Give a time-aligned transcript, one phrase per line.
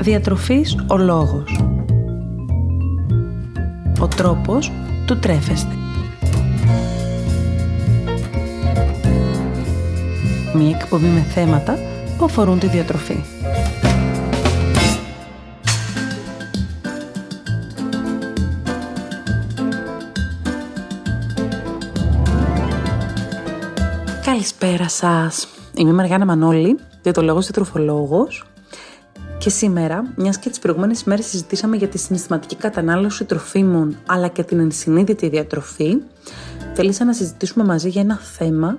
[0.00, 1.60] Διατροφής ο λόγος.
[4.00, 4.72] Ο τρόπος
[5.06, 5.74] του τρέφεστε.
[10.54, 11.78] Μία εκπομπή με θέματα
[12.18, 13.22] που αφορούν τη διατροφή.
[24.24, 25.48] Καλησπέρα σας.
[25.74, 28.44] Είμαι η Μαριάννα Μανώλη, διατολόγος και τροφολόγος
[29.40, 34.42] και σήμερα, μιας και τις προηγούμενες ημέρες συζητήσαμε για τη συναισθηματική κατανάλωση τροφίμων αλλά και
[34.42, 35.96] την ενσυνείδητη διατροφή,
[36.74, 38.78] θέλησα να συζητήσουμε μαζί για ένα θέμα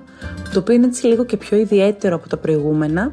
[0.52, 3.12] το οποίο είναι έτσι λίγο και πιο ιδιαίτερο από τα προηγούμενα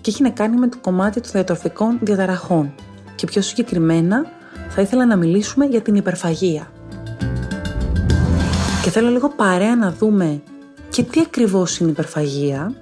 [0.00, 2.74] και έχει να κάνει με το κομμάτι των διατροφικών διαταραχών.
[3.14, 4.26] Και πιο συγκεκριμένα
[4.68, 6.72] θα ήθελα να μιλήσουμε για την υπερφαγία.
[8.82, 10.42] Και θέλω λίγο παρέα να δούμε
[10.88, 12.74] και τι ακριβώς είναι η υπερφαγία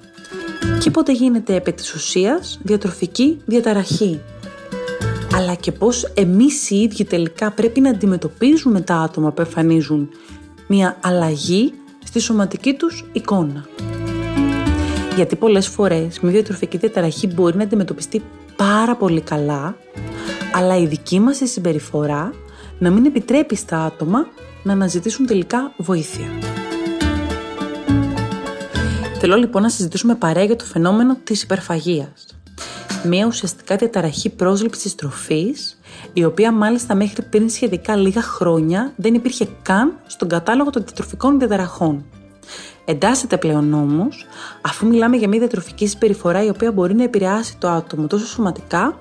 [0.86, 4.20] και πότε γίνεται επί της ουσίας διατροφική διαταραχή.
[5.34, 10.08] Αλλά και πώς εμείς οι ίδιοι τελικά πρέπει να αντιμετωπίζουμε τα άτομα που εμφανίζουν
[10.66, 11.72] μια αλλαγή
[12.04, 13.66] στη σωματική τους εικόνα.
[15.16, 18.22] Γιατί πολλές φορές μια διατροφική διαταραχή μπορεί να αντιμετωπιστεί
[18.56, 19.76] πάρα πολύ καλά,
[20.52, 22.32] αλλά η δική μας συμπεριφορά
[22.78, 24.26] να μην επιτρέπει στα άτομα
[24.62, 26.26] να αναζητήσουν τελικά βοήθεια.
[29.18, 32.26] Θέλω λοιπόν να συζητήσουμε παρέα για το φαινόμενο της υπερφαγίας.
[33.04, 35.78] Μία ουσιαστικά διαταραχή πρόσληψης τροφής,
[36.12, 41.38] η οποία μάλιστα μέχρι πριν σχετικά λίγα χρόνια δεν υπήρχε καν στον κατάλογο των διατροφικών
[41.38, 42.04] διαταραχών.
[42.84, 44.26] Εντάσσεται πλέον όμως,
[44.60, 49.00] αφού μιλάμε για μια διατροφική συμπεριφορά η οποία μπορεί να επηρεάσει το άτομο τόσο σωματικά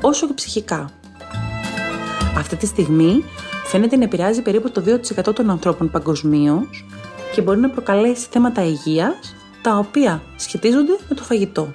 [0.00, 0.90] όσο και ψυχικά.
[2.36, 3.24] Αυτή τη στιγμή
[3.64, 6.86] φαίνεται να επηρεάζει περίπου το 2% των ανθρώπων παγκοσμίως
[7.34, 9.34] και μπορεί να προκαλέσει θέματα υγείας
[9.64, 11.72] τα οποία σχετίζονται με το φαγητό.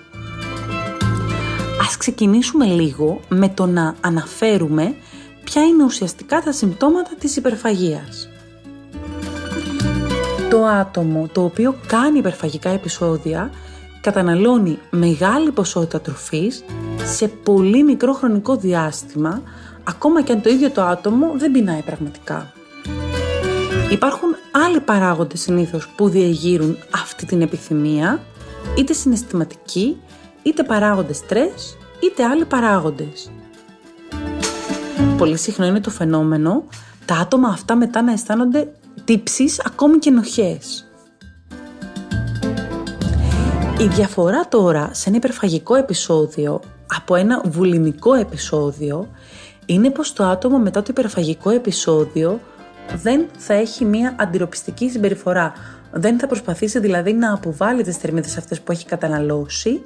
[1.82, 4.96] Ας ξεκινήσουμε λίγο με το να αναφέρουμε
[5.44, 8.30] ποια είναι ουσιαστικά τα συμπτώματα της υπερφαγίας.
[10.50, 13.52] Το άτομο το οποίο κάνει υπερφαγικά επεισόδια
[14.02, 16.64] καταναλώνει μεγάλη ποσότητα τροφής
[17.04, 19.42] σε πολύ μικρό χρονικό διάστημα,
[19.84, 22.54] ακόμα και αν το ίδιο το άτομο δεν πεινάει πραγματικά.
[23.92, 24.19] Υπάρχουν
[24.52, 28.24] άλλοι παράγοντες συνήθως που διαγείρουν αυτή την επιθυμία,
[28.78, 29.98] είτε συναισθηματικοί,
[30.44, 33.32] είτε παράγοντες στρες, είτε άλλοι παράγοντες.
[35.18, 36.64] Πολύ συχνό είναι το φαινόμενο
[37.06, 38.72] τα άτομα αυτά μετά να αισθάνονται
[39.06, 40.84] τύψεις ακόμη και ενοχές.
[43.80, 46.62] Η διαφορά τώρα σε ένα υπερφαγικό επεισόδιο
[46.96, 49.10] από ένα βουλημικό επεισόδιο
[49.66, 52.40] είναι πως το άτομο μετά το υπερφαγικό επεισόδιο
[52.96, 55.54] δεν θα έχει μία αντιρροπιστική συμπεριφορά.
[55.92, 59.82] Δεν θα προσπαθήσει δηλαδή να αποβάλει τις θερμίδες αυτές που έχει καταναλώσει,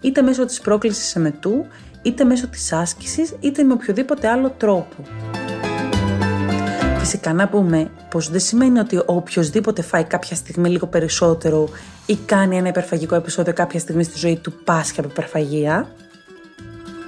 [0.00, 1.66] είτε μέσω της πρόκλησης εμετού,
[2.02, 5.02] είτε μέσω της άσκησης, είτε με οποιοδήποτε άλλο τρόπο.
[6.98, 11.68] Φυσικά να πούμε πως δεν σημαίνει ότι οποιοδήποτε φάει κάποια στιγμή λίγο περισσότερο
[12.06, 15.88] ή κάνει ένα υπερφαγικό επεισόδιο κάποια στιγμή στη ζωή του πάσχει από υπερφαγία.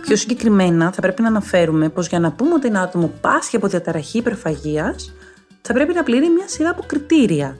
[0.02, 3.66] Πιο συγκεκριμένα θα πρέπει να αναφέρουμε πως για να πούμε ότι ένα άτομο πάσχει από
[3.66, 5.12] διαταραχή υπερφαγίας,
[5.68, 7.58] θα πρέπει να πληρεί μια σειρά από κριτήρια.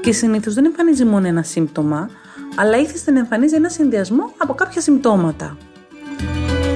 [0.00, 2.10] Και συνήθως δεν εμφανίζει μόνο ένα σύμπτωμα,
[2.56, 5.56] αλλά ήθιστε να εμφανίζει ένα συνδυασμό από κάποια συμπτώματα.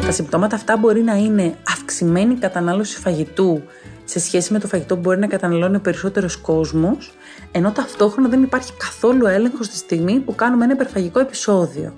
[0.01, 3.63] Τα συμπτώματα αυτά μπορεί να είναι αυξημένη κατανάλωση φαγητού
[4.05, 7.15] σε σχέση με το φαγητό που μπορεί να καταναλώνει ο περισσότερος κόσμος,
[7.53, 11.95] ενώ ταυτόχρονα δεν υπάρχει καθόλου έλεγχος στη στιγμή που κάνουμε ένα υπερφαγικό επεισόδιο.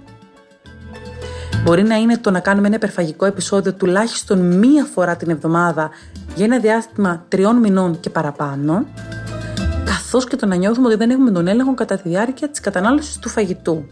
[1.65, 5.91] Μπορεί να είναι το να κάνουμε ένα υπερφαγικό επεισόδιο τουλάχιστον μία φορά την εβδομάδα
[6.35, 8.87] για ένα διάστημα τριών μηνών και παραπάνω,
[9.85, 13.19] καθώς και το να νιώθουμε ότι δεν έχουμε τον έλεγχο κατά τη διάρκεια της κατανάλωσης
[13.19, 13.85] του φαγητού.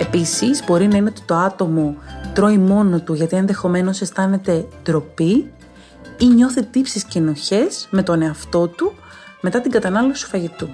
[0.00, 1.96] Επίσης, μπορεί να είναι ότι το άτομο
[2.34, 5.52] τρώει μόνο του γιατί ενδεχομένως αισθάνεται ντροπή
[6.18, 8.92] ή νιώθει τύψεις και ενοχές με τον εαυτό του
[9.40, 10.68] μετά την κατανάλωση του φαγητού.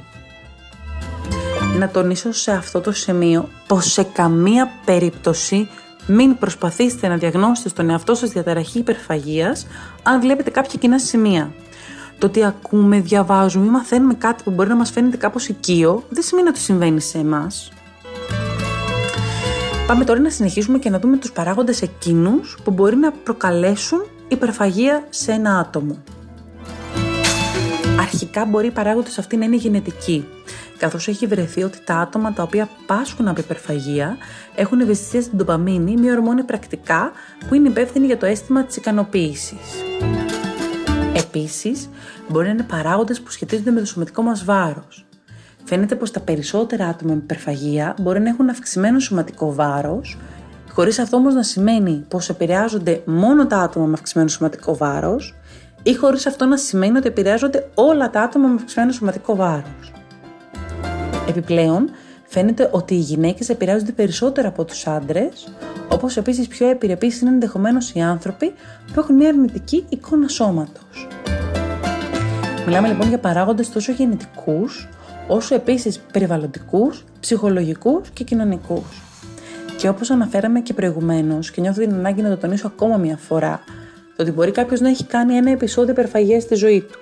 [1.79, 5.69] Να τονίσω σε αυτό το σημείο πως σε καμία περίπτωση
[6.09, 9.67] μην προσπαθήσετε να διαγνώσετε στον εαυτό σας διαταραχή υπερφαγίας
[10.03, 11.53] αν βλέπετε κάποια κοινά σημεία.
[12.19, 16.23] Το ότι ακούμε, διαβάζουμε ή μαθαίνουμε κάτι που μπορεί να μας φαίνεται κάπως οικείο δεν
[16.23, 17.73] σημαίνει ότι συμβαίνει σε εμάς.
[19.87, 25.07] Πάμε τώρα να συνεχίσουμε και να δούμε τους παράγοντες εκείνους που μπορεί να προκαλέσουν υπερφαγία
[25.09, 26.03] σε ένα άτομο.
[28.01, 30.27] Αρχικά μπορεί οι παράγοντες αυτοί να είναι γενετικοί
[30.79, 34.17] καθώς έχει βρεθεί ότι τα άτομα τα οποία πάσχουν από υπερφαγία
[34.55, 37.13] έχουν ευαισθησία στην ντοπαμίνη, μια ορμόνη πρακτικά
[37.49, 39.85] που είναι υπεύθυνη για το αίσθημα της ικανοποίησης.
[41.17, 41.89] Επίσης,
[42.29, 45.07] μπορεί να είναι παράγοντες που σχετίζονται με το σωματικό μας βάρος.
[45.65, 50.19] Φαίνεται πως τα περισσότερα άτομα με υπερφαγία μπορεί να έχουν αυξημένο σωματικό βάρος,
[50.73, 55.35] χωρίς αυτό όμως να σημαίνει πως επηρεάζονται μόνο τα άτομα με αυξημένο σωματικό βάρος,
[55.83, 59.93] ή χωρίς αυτό να σημαίνει ότι επηρεάζονται όλα τα άτομα με αυξημένο σωματικό βάρος.
[61.29, 61.91] Επιπλέον,
[62.25, 65.49] φαίνεται ότι οι γυναίκες επηρεάζονται περισσότερο από τους άντρες,
[65.89, 68.53] όπως επίσης πιο επιρρεπείς είναι ενδεχομένως οι άνθρωποι
[68.93, 71.09] που έχουν μια αρνητική εικόνα σώματος.
[72.67, 74.89] Μιλάμε λοιπόν για παράγοντες τόσο γενετικούς,
[75.29, 79.03] όσο επίσης περιβαλλοντικούς, ψυχολογικούς και κοινωνικούς.
[79.77, 83.61] Και όπως αναφέραμε και προηγουμένως, και νιώθω την ανάγκη να το τονίσω ακόμα μια φορά,
[84.17, 86.99] το ότι μπορεί κάποιος να έχει κάνει ένα επεισόδιο υπερφαγίας στη ζωή του,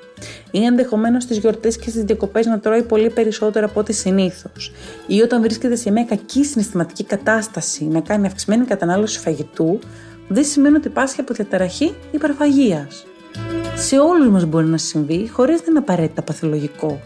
[0.50, 4.72] ή ενδεχομένως στις γιορτές και στις διακοπές να τρώει πολύ περισσότερο από ό,τι συνήθως,
[5.06, 9.78] ή όταν βρίσκεται σε μια κακή συναισθηματική κατάσταση να κάνει αυξημένη κατανάλωση φαγητού,
[10.28, 13.06] δεν σημαίνει ότι πάσχει από διαταραχή υπερφαγίας.
[13.74, 17.00] Σε όλους μας μπορεί να συμβεί χωρίς να είναι απαραίτητα παθολογικό.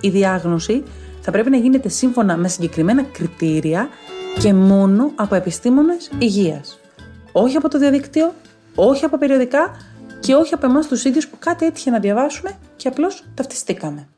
[0.00, 0.82] Η διάγνωση
[1.20, 3.88] θα πρέπει να γίνεται σύμφωνα με συγκεκριμένα κριτήρια
[4.38, 6.78] και μόνο από επιστήμονες υγείας.
[7.32, 8.34] Όχι από το διαδίκτυο,
[8.74, 9.76] όχι από περιοδικά
[10.20, 14.08] και όχι από εμάς τους ίδιους που κάτι έτυχε να διαβάσουμε και απλώς ταυτιστήκαμε.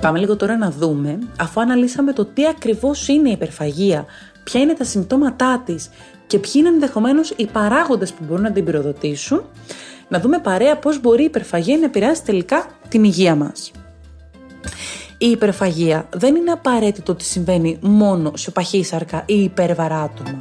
[0.00, 4.04] Πάμε λίγο τώρα να δούμε, αφού αναλύσαμε το τι ακριβώς είναι η υπερφαγία,
[4.44, 5.90] ποια είναι τα συμπτώματά της
[6.26, 9.44] και ποιοι είναι ενδεχομένως οι παράγοντες που μπορούν να την πυροδοτήσουν,
[10.08, 13.70] να δούμε παρέα πώς μπορεί η υπερφαγία να επηρεάσει τελικά την υγεία μας.
[15.18, 20.38] Η υπερφαγία δεν είναι απαραίτητο ότι συμβαίνει μόνο σε παχύσαρκα ή υπέρβαρα άτομα.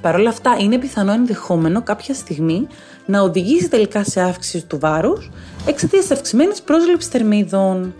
[0.00, 2.66] Παρ' όλα αυτά, είναι πιθανό ενδεχόμενο κάποια στιγμή
[3.06, 5.30] να οδηγήσει τελικά σε αύξηση του βάρους
[5.66, 7.94] εξαιτίας της αυξημένης πρόσληψης θερμίδων.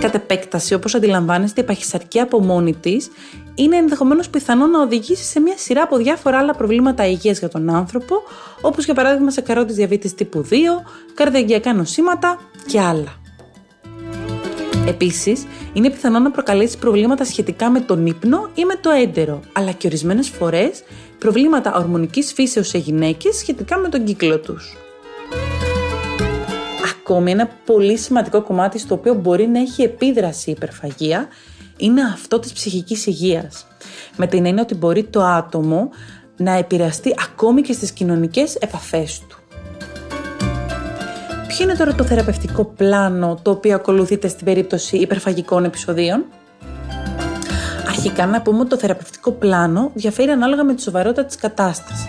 [0.00, 3.10] Κατ' επέκταση, όπως αντιλαμβάνεστε, η παχυσαρκία από μόνη της
[3.54, 7.70] είναι ενδεχομένως πιθανό να οδηγήσει σε μια σειρά από διάφορα άλλα προβλήματα υγείας για τον
[7.70, 8.22] άνθρωπο,
[8.60, 10.54] όπως για παράδειγμα σε καρότη διαβήτης τύπου 2,
[11.14, 13.23] καρδιαγγειακά νοσήματα και άλλα.
[14.86, 19.72] Επίσης, είναι πιθανό να προκαλέσει προβλήματα σχετικά με τον ύπνο ή με το έντερο, αλλά
[19.72, 20.82] και ορισμένες φορές
[21.18, 24.76] προβλήματα ορμονικής φύσεως σε γυναίκες σχετικά με τον κύκλο τους.
[26.94, 31.28] Ακόμη ένα πολύ σημαντικό κομμάτι στο οποίο μπορεί να έχει επίδραση η υπερφαγία
[31.76, 33.66] είναι αυτό της ψυχικής υγείας.
[34.16, 35.90] Με την έννοια ότι μπορεί το άτομο
[36.36, 39.43] να επηρεαστεί ακόμη και στις κοινωνικές επαφές του.
[41.56, 46.24] Ποιο είναι τώρα το θεραπευτικό πλάνο το οποίο ακολουθείται στην περίπτωση υπερφαγικών επεισοδίων;
[47.88, 52.06] Αρχικά να πούμε ότι το θεραπευτικό πλάνο διαφέρει ανάλογα με τη σοβαρότητα της κατάστασης.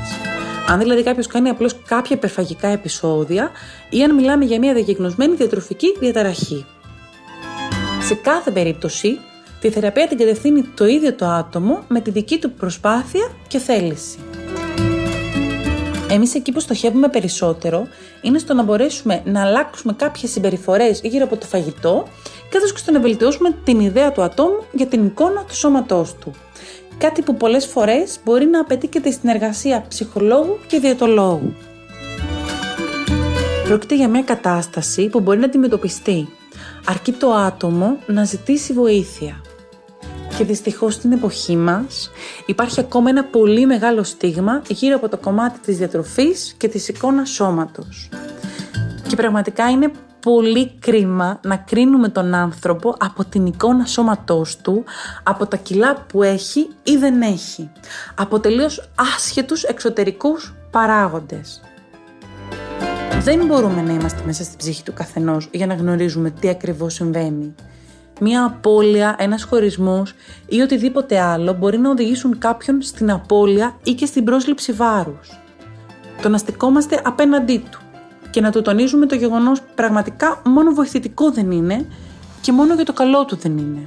[0.68, 3.52] Αν δηλαδή κάποιος κάνει απλώς κάποια υπερφαγικά επεισόδια
[3.90, 6.66] ή αν μιλάμε για μια διαγνωσμένη διατροφική διαταραχή.
[8.02, 9.20] Σε κάθε περίπτωση,
[9.62, 14.18] Τη θεραπεία την κατευθύνει το ίδιο το άτομο με τη δική του προσπάθεια και θέληση.
[16.16, 17.88] Εμείς εκεί που στοχεύουμε περισσότερο
[18.22, 22.08] είναι στο να μπορέσουμε να αλλάξουμε κάποιες συμπεριφορές γύρω από το φαγητό
[22.50, 26.32] καθώς και στο να βελτιώσουμε την ιδέα του ατόμου για την εικόνα του σώματός του.
[26.98, 31.54] Κάτι που πολλές φορές μπορεί να απαιτεί και τη συνεργασία ψυχολόγου και διαιτολόγου.
[33.64, 36.30] Πρόκειται για μια κατάσταση που μπορεί να αντιμετωπιστεί
[36.86, 39.42] αρκεί το άτομο να ζητήσει βοήθεια.
[40.38, 42.12] Και δυστυχώς στην εποχή μας
[42.46, 47.30] υπάρχει ακόμα ένα πολύ μεγάλο στίγμα γύρω από το κομμάτι της διατροφής και της εικόνας
[47.30, 48.10] σώματος.
[49.08, 54.84] Και πραγματικά είναι πολύ κρίμα να κρίνουμε τον άνθρωπο από την εικόνα σώματός του,
[55.24, 57.70] από τα κιλά που έχει ή δεν έχει,
[58.16, 61.62] από τελείως άσχετους εξωτερικούς παράγοντες.
[63.22, 67.56] Δεν μπορούμε να είμαστε μέσα στην ψυχή του καθενός για να γνωρίζουμε τι ακριβώς συμβαίνει
[68.20, 70.14] μία απώλεια, ένας χωρισμός
[70.48, 75.40] ή οτιδήποτε άλλο μπορεί να οδηγήσουν κάποιον στην απώλεια ή και στην πρόσληψη βάρους.
[76.22, 77.80] Το να στεκόμαστε απέναντί του
[78.30, 81.86] και να του τονίζουμε το γεγονός πραγματικά μόνο βοηθητικό δεν είναι
[82.42, 83.84] και μόνο για το καλό του δεν είναι.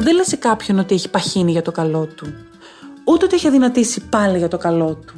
[0.00, 2.34] Δεν λες σε κάποιον ότι έχει παχύνει για το καλό του,
[3.04, 5.14] ούτε ότι έχει αδυνατήσει πάλι για το καλό του.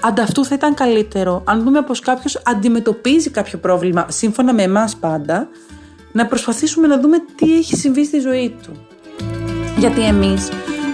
[0.00, 5.48] Ανταυτού θα ήταν καλύτερο αν δούμε πως κάποιος αντιμετωπίζει κάποιο πρόβλημα σύμφωνα με εμάς πάντα
[6.14, 8.86] να προσπαθήσουμε να δούμε τι έχει συμβεί στη ζωή του.
[9.78, 10.48] Γιατί εμείς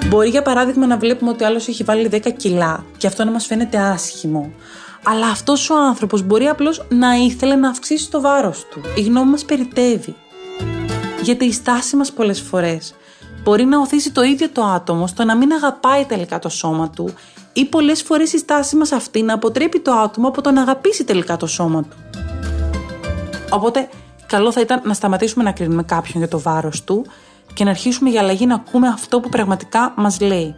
[0.09, 3.31] μπορεί για παράδειγμα να βλέπουμε ότι ο άλλος έχει βάλει 10 κιλά και αυτό να
[3.31, 4.53] μας φαίνεται άσχημο.
[5.05, 8.81] Αλλά αυτός ο άνθρωπος μπορεί απλώς να ήθελε να αυξήσει το βάρος του.
[8.97, 10.15] Η γνώμη μας περιτεύει.
[11.23, 12.95] Γιατί η στάση μας πολλές φορές
[13.43, 17.15] μπορεί να οθήσει το ίδιο το άτομο στο να μην αγαπάει τελικά το σώμα του
[17.53, 21.05] ή πολλές φορές η στάση μας αυτή να αποτρέπει το άτομο από το να αγαπήσει
[21.05, 21.97] τελικά το σώμα του.
[23.51, 23.89] Οπότε
[24.31, 27.07] καλό θα ήταν να σταματήσουμε να κρίνουμε κάποιον για το βάρος του
[27.55, 30.55] και να αρχίσουμε για αλλαγή να ακούμε αυτό που πραγματικά μας λέει.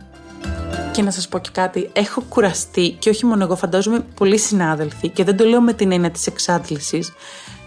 [0.93, 5.09] Και να σας πω και κάτι, έχω κουραστεί και όχι μόνο εγώ φαντάζομαι πολλοί συνάδελφοι
[5.09, 7.12] και δεν το λέω με την έννοια της εξάντλησης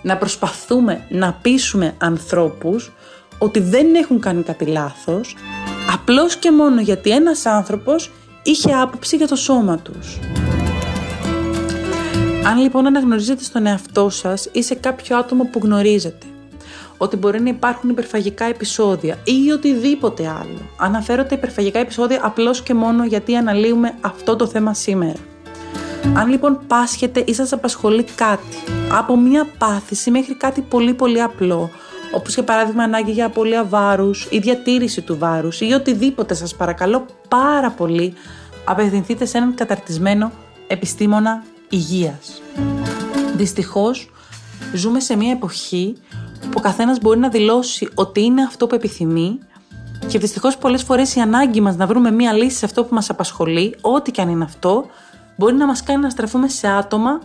[0.02, 2.92] να προσπαθούμε να πείσουμε ανθρώπους
[3.38, 5.36] ότι δεν έχουν κάνει κάτι λάθος
[5.94, 8.12] απλώς και μόνο γιατί ένας άνθρωπος
[8.44, 10.20] είχε άποψη για το σώμα τους.
[12.46, 16.26] Αν λοιπόν αναγνωρίζετε στον εαυτό σας ή σε κάποιο άτομο που γνωρίζετε
[16.98, 20.70] ότι μπορεί να υπάρχουν υπερφαγικά επεισόδια ή οτιδήποτε άλλο.
[20.78, 25.20] Αναφέρω τα υπερφαγικά επεισόδια απλώς και μόνο γιατί αναλύουμε αυτό το θέμα σήμερα.
[26.16, 28.58] Αν λοιπόν πάσχετε ή σας απασχολεί κάτι,
[28.92, 31.70] από μια πάθηση μέχρι κάτι πολύ πολύ απλό,
[32.12, 37.06] όπως για παράδειγμα ανάγκη για απώλεια βάρους ή διατήρηση του βάρους ή οτιδήποτε σας παρακαλώ
[37.28, 38.14] πάρα πολύ,
[38.66, 40.32] απευθυνθείτε σε έναν καταρτισμένο
[40.68, 42.42] επιστήμονα υγείας.
[43.36, 44.10] Δυστυχώς,
[44.74, 45.96] ζούμε σε μια εποχή
[46.42, 49.40] που ο καθένας μπορεί να δηλώσει ότι είναι αυτό που επιθυμεί
[50.08, 53.10] και δυστυχώς πολλές φορές η ανάγκη μας να βρούμε μια λύση σε αυτό που μας
[53.10, 54.86] απασχολεί, ό,τι και αν είναι αυτό,
[55.36, 57.20] μπορεί να μας κάνει να στραφούμε σε άτομα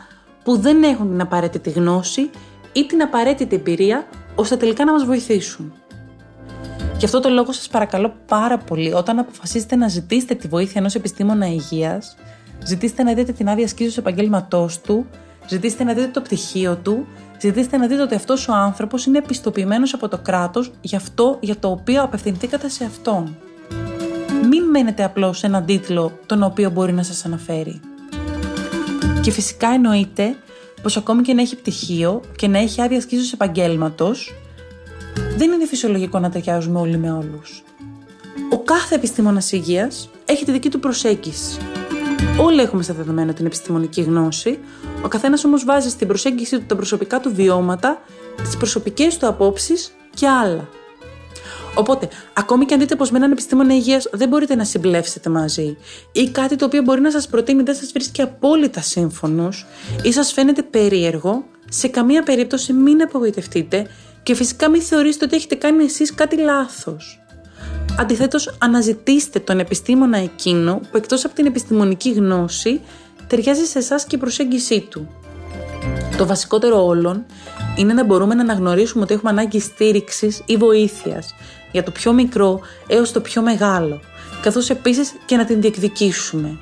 [0.44, 2.30] που δεν έχουν την απαραίτητη γνώση
[2.72, 5.72] ή την απαραίτητη εμπειρία ώστε τελικά να μας βοηθήσουν.
[6.98, 10.94] Γι' αυτό το λόγο σας παρακαλώ πάρα πολύ όταν αποφασίσετε να ζητήσετε τη βοήθεια ενός
[10.94, 12.16] επιστήμονα υγείας,
[12.64, 15.06] ζητήστε να δείτε την άδεια σκήσεως επαγγέλματός του,
[15.48, 17.06] ζητήστε να δείτε το πτυχίο του,
[17.40, 21.58] ζητήστε να δείτε ότι αυτός ο άνθρωπος είναι επιστοποιημένος από το κράτος για αυτό για
[21.58, 23.36] το οποίο απευθυνθήκατε σε αυτόν.
[24.48, 27.80] Μην μένετε απλώς σε έναν τίτλο τον οποίο μπορεί να σας αναφέρει.
[29.20, 30.34] Και φυσικά εννοείται
[30.82, 34.34] πως ακόμη και να έχει πτυχίο και να έχει άδεια σκήσεω επαγγέλματος,
[35.36, 37.62] δεν είναι φυσιολογικό να ταιριάζουμε όλοι με όλους.
[38.52, 41.58] Ο κάθε επιστήμονας υγείας έχει τη δική του προσέγγιση.
[42.42, 44.58] Όλοι έχουμε στα δεδομένα την επιστημονική γνώση,
[45.02, 48.02] ο καθένας όμως βάζει στην προσέγγιση του τα προσωπικά του βιώματα,
[48.42, 50.68] τις προσωπικές του απόψεις και άλλα.
[51.74, 55.76] Οπότε, ακόμη και αν δείτε πως με έναν επιστήμονα υγείας δεν μπορείτε να συμπλέψετε μαζί,
[56.12, 59.48] ή κάτι το οποίο μπορεί να σας προτείνει δεν σας βρίσκει απόλυτα σύμφωνου,
[60.02, 63.86] ή σας φαίνεται περίεργο, σε καμία περίπτωση μην απογοητευτείτε
[64.22, 67.19] και φυσικά μην θεωρήσετε ότι έχετε κάνει εσείς κάτι λάθος.
[68.00, 72.80] Αντιθέτως, αναζητήστε τον επιστήμονα εκείνο που εκτός από την επιστημονική γνώση
[73.26, 75.08] ταιριάζει σε εσάς και η προσέγγιση του.
[76.16, 77.24] Το βασικότερο όλων
[77.76, 81.34] είναι να μπορούμε να αναγνωρίσουμε ότι έχουμε ανάγκη στήριξης ή βοήθειας
[81.72, 84.00] για το πιο μικρό έως το πιο μεγάλο,
[84.42, 86.58] καθώς επίσης και να την διεκδικήσουμε.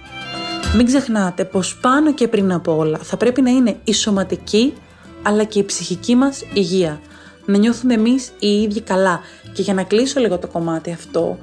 [0.76, 4.75] Μην ξεχνάτε πως πάνω και πριν από όλα θα πρέπει να είναι η σωματική
[5.23, 7.00] αλλά και η ψυχική μας υγεία.
[7.49, 9.21] Να νιώθουμε εμείς οι ίδιοι καλά.
[9.52, 11.38] Και για να κλείσω λίγο το κομμάτι αυτό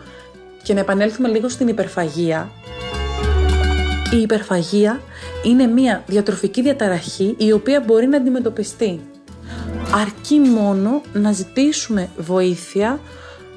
[0.63, 2.49] και να επανέλθουμε λίγο στην υπερφαγία,
[4.13, 5.01] η υπερφαγία
[5.43, 8.99] είναι μια διατροφική διαταραχή η οποία μπορεί να αντιμετωπιστεί.
[9.93, 12.99] Αρκεί μόνο να ζητήσουμε βοήθεια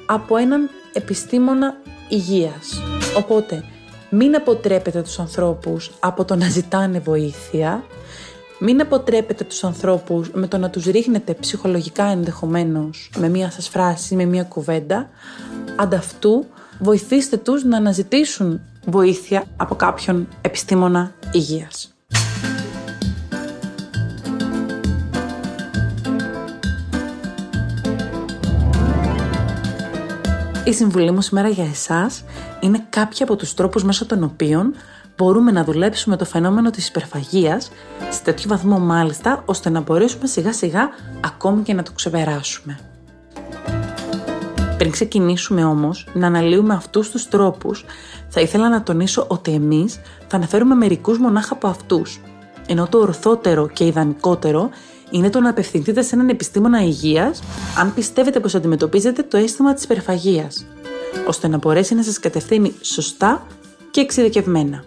[0.05, 1.77] από έναν επιστήμονα
[2.09, 2.81] υγείας.
[3.17, 3.63] Οπότε,
[4.09, 7.83] μην αποτρέπετε τους ανθρώπους από το να ζητάνε βοήθεια,
[8.59, 14.15] μην αποτρέπετε τους ανθρώπους με το να τους ρίχνετε ψυχολογικά ενδεχομένως με μία σας φράση,
[14.15, 15.09] με μία κουβέντα,
[15.75, 16.45] ανταυτού
[16.79, 21.93] βοηθήστε τους να αναζητήσουν βοήθεια από κάποιον επιστήμονα υγείας.
[30.63, 32.23] Η συμβουλή μου σήμερα για εσάς
[32.59, 34.73] είναι κάποια από τους τρόπους μέσω των οποίων
[35.19, 37.71] μπορούμε να δουλέψουμε το φαινόμενο της υπερφαγίας
[38.09, 40.89] σε τέτοιο βαθμό μάλιστα ώστε να μπορέσουμε σιγά σιγά
[41.25, 42.79] ακόμη και να το ξεπεράσουμε.
[44.77, 47.85] Πριν ξεκινήσουμε όμως να αναλύουμε αυτούς τους τρόπους,
[48.29, 52.21] θα ήθελα να τονίσω ότι εμείς θα αναφέρουμε μερικούς μονάχα από αυτούς,
[52.67, 54.69] ενώ το ορθότερο και ιδανικότερο
[55.09, 57.43] είναι το να απευθυνθείτε σε έναν επιστήμονα υγείας
[57.77, 60.65] αν πιστεύετε πως αντιμετωπίζετε το αίσθημα της υπερφαγίας,
[61.27, 63.47] ώστε να μπορέσει να σας κατευθύνει σωστά
[63.91, 64.83] και εξειδικευμένα.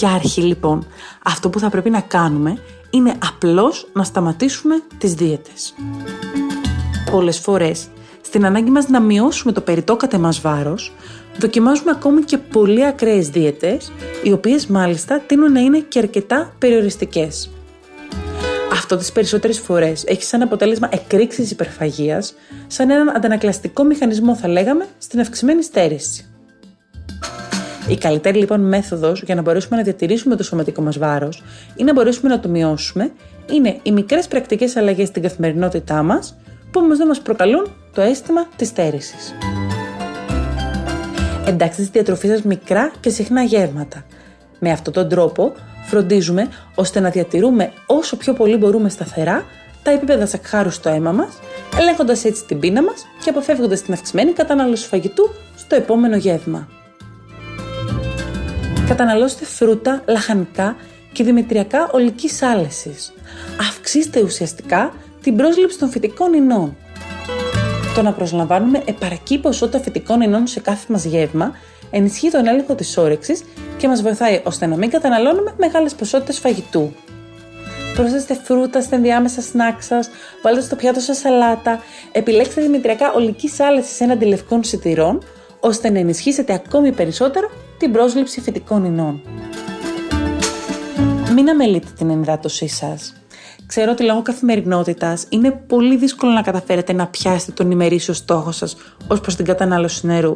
[0.00, 0.86] Για αρχή λοιπόν,
[1.24, 2.58] αυτό που θα πρέπει να κάνουμε
[2.90, 5.74] είναι απλώς να σταματήσουμε τις δίαιτες.
[7.10, 7.88] Πολλές φορές,
[8.20, 10.92] στην ανάγκη μας να μειώσουμε το περιττό κατ' εμάς βάρος,
[11.38, 13.92] δοκιμάζουμε ακόμη και πολύ ακραίες δίαιτες,
[14.22, 17.50] οι οποίες μάλιστα τείνουν να είναι και αρκετά περιοριστικές.
[18.72, 22.34] Αυτό τις περισσότερες φορές έχει σαν αποτέλεσμα εκρήξης υπερφαγίας,
[22.66, 26.29] σαν έναν αντανακλαστικό μηχανισμό θα λέγαμε στην αυξημένη στέρηση.
[27.90, 31.42] Η καλύτερη λοιπόν μέθοδος για να μπορέσουμε να διατηρήσουμε το σωματικό μας βάρος
[31.76, 33.10] ή να μπορέσουμε να το μειώσουμε
[33.52, 36.36] είναι οι μικρές πρακτικές αλλαγές στην καθημερινότητά μας
[36.70, 39.34] που όμως δεν μας προκαλούν το αίσθημα της στέρησης.
[41.46, 44.04] Εντάξτε στη διατροφή σας μικρά και συχνά γεύματα.
[44.58, 45.52] Με αυτόν τον τρόπο
[45.86, 49.44] φροντίζουμε ώστε να διατηρούμε όσο πιο πολύ μπορούμε σταθερά
[49.82, 51.38] τα επίπεδα σακχάρου στο αίμα μας,
[51.78, 56.68] ελέγχοντας έτσι την πείνα μας και αποφεύγοντας την αυξημένη κατανάλωση φαγητού στο επόμενο γεύμα.
[58.90, 60.76] Καταναλώστε φρούτα, λαχανικά
[61.12, 63.12] και δημητριακά ολικής άλεσης.
[63.60, 64.92] Αυξήστε ουσιαστικά
[65.22, 66.76] την πρόσληψη των φυτικών ινών.
[67.94, 71.56] Το να προσλαμβάνουμε επαρκή ποσότητα φυτικών ινών σε κάθε μας γεύμα
[71.90, 73.44] ενισχύει τον έλεγχο της όρεξης
[73.76, 76.92] και μας βοηθάει ώστε να μην καταναλώνουμε μεγάλες ποσότητες φαγητού.
[77.94, 80.10] Προσθέστε φρούτα στα ενδιάμεσα σνάκ σας,
[80.42, 81.82] βάλτε στο πιάτο σας σαλάτα,
[82.12, 85.22] επιλέξτε δημητριακά ολικής άλεσης έναντι λευκών σιτηρών,
[85.60, 89.22] ώστε να ενισχύσετε ακόμη περισσότερο την πρόσληψη φυτικών ινών.
[91.34, 93.14] Μην αμελείτε την ενυδάτωσή σας.
[93.66, 98.76] Ξέρω ότι λόγω καθημερινότητας είναι πολύ δύσκολο να καταφέρετε να πιάσετε τον ημερήσιο στόχο σας
[99.08, 100.34] ως προς την κατανάλωση νερού.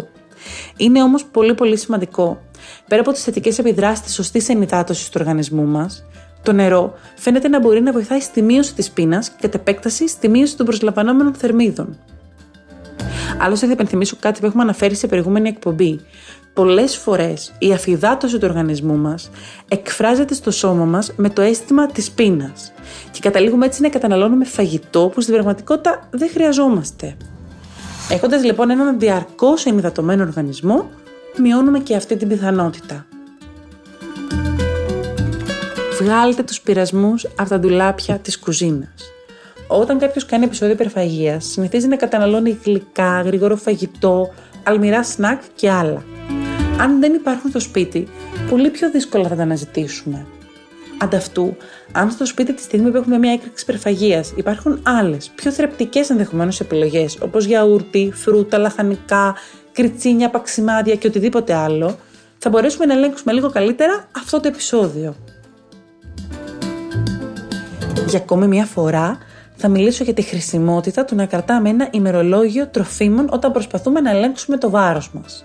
[0.77, 2.41] Είναι όμως πολύ πολύ σημαντικό.
[2.89, 6.05] Πέρα από τις θετικές επιδράσεις της σωστής ενυδάτωσης του οργανισμού μας,
[6.43, 10.29] το νερό φαίνεται να μπορεί να βοηθάει στη μείωση της πείνας και κατ' επέκταση στη
[10.29, 11.99] μείωση των προσλαμβανόμενων θερμίδων.
[13.39, 16.01] Άλλωστε, θα υπενθυμίσω κάτι που έχουμε αναφέρει σε προηγούμενη εκπομπή.
[16.55, 19.31] Πολλές φορές η αφυδάτωση του οργανισμού μας
[19.69, 22.73] εκφράζεται στο σώμα μας με το αίσθημα της πείνας
[23.11, 27.17] και καταλήγουμε έτσι να καταναλώνουμε φαγητό που στην πραγματικότητα δεν χρειαζόμαστε.
[28.11, 30.91] Έχοντας λοιπόν έναν διαρκώς ενυδατωμένο οργανισμό,
[31.39, 33.07] μειώνουμε και αυτή την πιθανότητα.
[36.01, 39.13] Βγάλτε τους πειρασμούς από τα ντουλάπια της κουζίνας.
[39.67, 46.03] Όταν κάποιος κάνει επεισόδιο υπερφαγίας, συνηθίζει να καταναλώνει γλυκά, γρήγορο φαγητό, αλμυρά σνακ και άλλα.
[46.81, 48.09] Αν δεν υπάρχουν στο σπίτι,
[48.51, 50.27] πολύ πιο δύσκολα θα τα αναζητήσουμε.
[50.99, 51.57] Ανταυτού,
[51.93, 56.61] αν στο σπίτι τη στιγμή που έχουμε μια έκρηξη υπερφαγίας υπάρχουν άλλες, πιο θρεπτικές ενδεχομένως
[56.61, 59.35] επιλογές, όπως γιαούρτι, φρούτα, λαχανικά,
[59.73, 61.99] κριτσίνια, παξιμάδια και οτιδήποτε άλλο,
[62.39, 65.17] θα μπορέσουμε να ελέγξουμε λίγο καλύτερα αυτό το επεισόδιο.
[68.09, 69.19] Για ακόμη μια φορά
[69.57, 74.57] θα μιλήσω για τη χρησιμότητα του να κρατάμε ένα ημερολόγιο τροφίμων όταν προσπαθούμε να ελέγξουμε
[74.57, 75.45] το βάρος μας.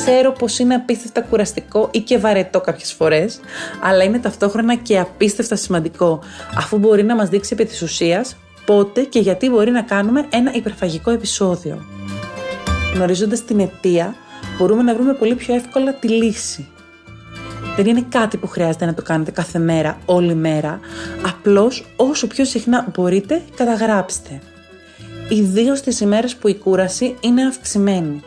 [0.00, 3.40] Ξέρω πως είναι απίστευτα κουραστικό ή και βαρετό κάποιες φορές,
[3.82, 6.20] αλλά είναι ταυτόχρονα και απίστευτα σημαντικό,
[6.56, 8.36] αφού μπορεί να μας δείξει επί της ουσίας
[8.66, 11.84] πότε και γιατί μπορεί να κάνουμε ένα υπερφαγικό επεισόδιο.
[12.94, 14.14] Γνωρίζοντας την αιτία,
[14.58, 16.68] μπορούμε να βρούμε πολύ πιο εύκολα τη λύση.
[17.76, 20.80] Δεν είναι κάτι που χρειάζεται να το κάνετε κάθε μέρα, όλη μέρα.
[21.26, 24.40] Απλώς όσο πιο συχνά μπορείτε, καταγράψτε.
[25.28, 28.22] Ιδίως στι ημέρες που η κούραση είναι αυξημένη.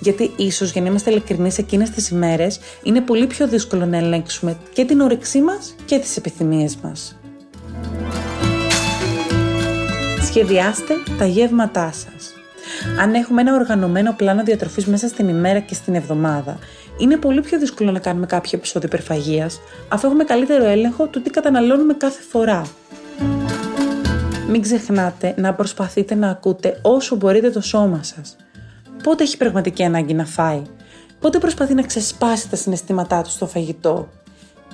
[0.00, 4.56] Γιατί ίσως για να είμαστε ειλικρινείς, εκείνες τις ημέρες είναι πολύ πιο δύσκολο να ελέγξουμε
[4.72, 7.16] και την όρεξή μας και τις επιθυμίες μας.
[10.22, 12.34] Σχεδιάστε τα γεύματά σας.
[13.00, 16.58] Αν έχουμε ένα οργανωμένο πλάνο διατροφής μέσα στην ημέρα και στην εβδομάδα
[16.98, 21.30] είναι πολύ πιο δύσκολο να κάνουμε κάποιο επεισόδιο υπερφαγίας, αφού έχουμε καλύτερο έλεγχο του τι
[21.30, 22.62] καταναλώνουμε κάθε φορά.
[24.48, 28.36] Μην ξεχνάτε να προσπαθείτε να ακούτε όσο μπορείτε το σώμα σας.
[29.02, 30.62] Πότε έχει πραγματική ανάγκη να φάει,
[31.20, 34.08] πότε προσπαθεί να ξεσπάσει τα συναισθήματά του στο φαγητό;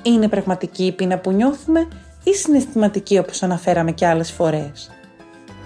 [0.03, 1.89] Είναι πραγματική η πείνα που νιώθουμε
[2.25, 4.91] ή συναισθηματική όπως αναφέραμε και άλλες φορές;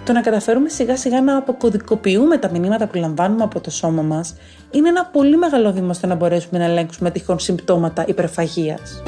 [0.05, 4.35] Το να καταφέρουμε σιγά σιγά να αποκωδικοποιούμε τα μηνύματα που λαμβάνουμε από το σώμα μας
[4.71, 9.03] είναι ένα πολύ μεγάλο βήμα στο να μπορέσουμε να ελέγξουμε τυχόν συμπτώματα υπερφαγίας.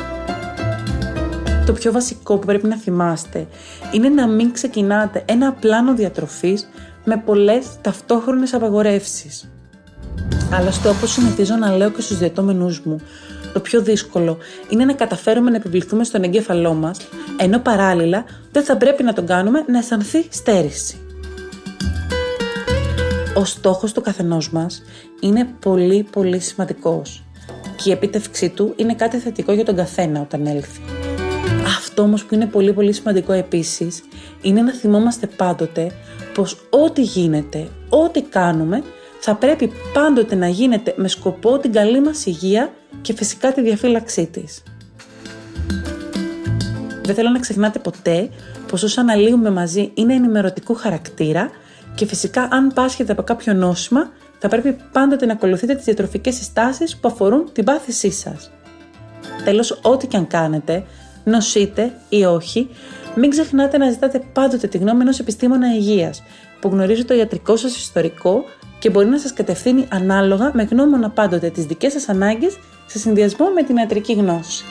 [1.67, 3.47] Το πιο βασικό που πρέπει να θυμάστε
[3.93, 6.69] είναι να μην ξεκινάτε ένα πλάνο διατροφής
[7.09, 9.51] με πολλές ταυτόχρονες απαγορεύσεις.
[10.53, 13.01] Άλλωστε όπως συνηθίζω να λέω και στους διατόμενούς μου,
[13.53, 16.99] το πιο δύσκολο είναι να καταφέρουμε να επιβληθούμε στον εγκέφαλό μας,
[17.37, 20.97] ενώ παράλληλα δεν θα πρέπει να τον κάνουμε να αισθανθεί στέρηση.
[23.35, 24.83] Ο στόχος του καθενός μας
[25.21, 27.25] είναι πολύ πολύ σημαντικός
[27.77, 30.81] και η επίτευξή του είναι κάτι θετικό για τον καθένα όταν έλθει.
[31.67, 34.03] Αυτό όμως που είναι πολύ πολύ σημαντικό επίσης
[34.43, 35.93] είναι να θυμόμαστε πάντοτε
[36.39, 38.83] πως ό,τι γίνεται, ό,τι κάνουμε
[39.21, 44.27] θα πρέπει πάντοτε να γίνεται με σκοπό την καλή μας υγεία και φυσικά τη διαφύλαξή
[44.27, 44.63] της.
[47.03, 48.29] Δεν θέλω να ξεχνάτε ποτέ
[48.69, 51.51] πως όσα αναλύουμε μαζί είναι ενημερωτικού χαρακτήρα
[51.95, 56.97] και φυσικά αν πάσχετε από κάποιο νόσημα θα πρέπει πάντοτε να ακολουθείτε τις διατροφικές συστάσεις
[56.97, 58.51] που αφορούν την πάθησή σας.
[59.45, 60.85] Τέλος, ό,τι και αν κάνετε,
[61.25, 62.69] νοσείτε ή όχι,
[63.19, 66.23] μην ξεχνάτε να ζητάτε πάντοτε τη γνώμη ενός επιστήμονα υγείας
[66.61, 68.45] που γνωρίζει το ιατρικό σας ιστορικό
[68.79, 73.47] και μπορεί να σας κατευθύνει ανάλογα με γνώμονα πάντοτε τις δικές σας ανάγκες σε συνδυασμό
[73.55, 74.65] με την ιατρική γνώση.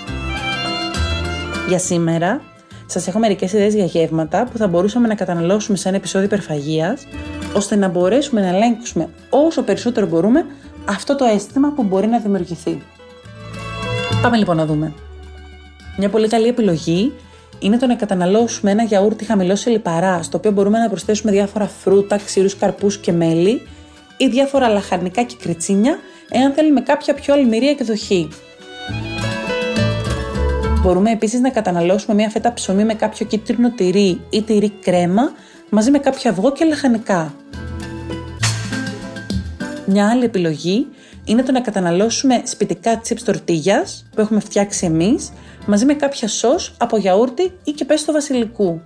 [1.68, 2.42] Για σήμερα,
[2.86, 7.08] σας έχω μερικές ιδέες για γεύματα που θα μπορούσαμε να καταναλώσουμε σε ένα επεισόδιο υπερφαγίας,
[7.56, 10.46] ώστε να μπορέσουμε να ελέγξουμε όσο περισσότερο μπορούμε
[10.86, 12.82] αυτό το αίσθημα που μπορεί να δημιουργηθεί.
[14.22, 14.94] Πάμε λοιπόν να δούμε.
[15.98, 17.14] Μια πολύ καλή επιλογή
[17.60, 21.68] είναι το να καταναλώσουμε ένα γιαούρτι χαμηλό σε λιπαρά, στο οποίο μπορούμε να προσθέσουμε διάφορα
[21.68, 23.62] φρούτα, ξηρούς καρπούς και μέλι
[24.18, 28.28] ή διάφορα λαχανικά και κριτσίνια, εάν θέλουμε κάποια πιο αλμυρία εκδοχή.
[30.82, 35.32] Μπορούμε επίσης να καταναλώσουμε μια φέτα ψωμί με κάποιο κίτρινο τυρί ή τυρί κρέμα
[35.70, 37.34] μαζί με κάποιο αυγό και λαχανικά.
[39.86, 40.88] Μια άλλη επιλογή
[41.26, 45.32] είναι το να καταναλώσουμε σπιτικά chips τορτίγιας που έχουμε φτιάξει εμείς
[45.68, 48.82] μαζί με κάποια σως από γιαούρτι ή και πέστο βασιλικού.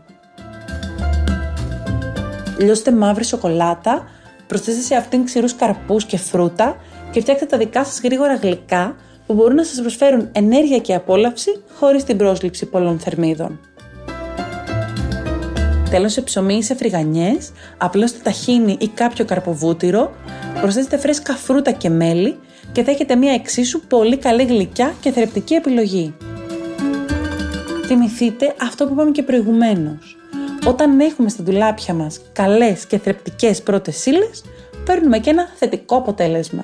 [2.58, 4.04] Λιώστε μαύρη σοκολάτα,
[4.48, 6.76] προσθέστε σε αυτήν ξηρούς καρπούς και φρούτα
[7.12, 11.64] και φτιάξτε τα δικά σας γρήγορα γλυκά που μπορούν να σας προσφέρουν ενέργεια και απόλαυση
[11.80, 13.60] χωρίς την πρόσληψη πολλών θερμίδων.
[15.90, 20.12] Τέλος, σε ψωμί ή σε φρυγανιές, απλώστε ταχίνι ή κάποιο καρποβούτυρο,
[20.62, 22.40] προσθέστε φρέσκα φρούτα και μέλι
[22.72, 26.16] και θα έχετε μια εξίσου πολύ καλή γλυκιά και θρεπτική επιλογή.
[27.94, 30.18] Θυμηθείτε αυτό που είπαμε και προηγουμένως.
[30.66, 34.44] Όταν έχουμε στα ντουλάπια μας καλές και θρεπτικές πρώτες ύλες,
[34.86, 36.64] παίρνουμε και ένα θετικό αποτέλεσμα.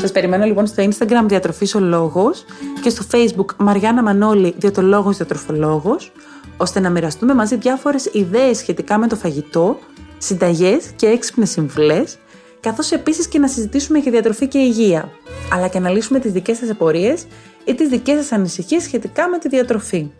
[0.00, 2.44] Σας περιμένω λοιπόν στο Instagram Διατροφής ο Λόγος
[2.82, 6.12] και στο Facebook Μαριάννα Μανώλη Διατολόγος Διατροφολόγος,
[6.56, 9.78] ώστε να μοιραστούμε μαζί διάφορες ιδέες σχετικά με το φαγητό,
[10.18, 12.18] συνταγές και έξυπνες συμβουλές,
[12.60, 15.10] καθώς επίσης και να συζητήσουμε για διατροφή και υγεία,
[15.52, 17.26] αλλά και να λύσουμε τις δικές σας απορίες
[17.66, 20.10] ή τις δικές σας ανησυχίες σχετικά με τη διατροφή.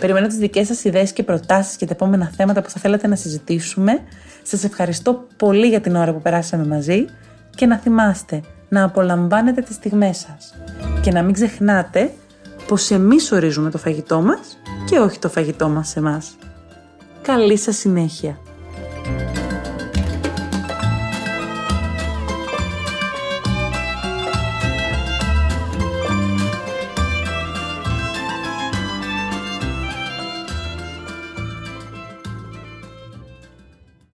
[0.00, 3.16] Περιμένω τις δικές σας ιδέες και προτάσεις για τα επόμενα θέματα που θα θέλατε να
[3.16, 3.98] συζητήσουμε.
[4.42, 7.04] Σας ευχαριστώ πολύ για την ώρα που περάσαμε μαζί
[7.54, 10.54] και να θυμάστε να απολαμβάνετε τις στιγμές σας
[11.00, 12.12] και να μην ξεχνάτε
[12.66, 16.36] πως εμείς ορίζουμε το φαγητό μας και όχι το φαγητό μας σε εμάς.
[17.22, 18.38] Καλή σας συνέχεια!